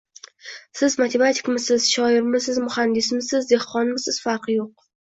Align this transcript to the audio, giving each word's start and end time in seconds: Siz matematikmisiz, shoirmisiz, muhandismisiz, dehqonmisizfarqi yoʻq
Siz 0.79 0.95
matematikmisiz, 1.01 1.87
shoirmisiz, 1.99 2.59
muhandismisiz, 2.67 3.49
dehqonmisizfarqi 3.55 4.61
yoʻq 4.61 4.93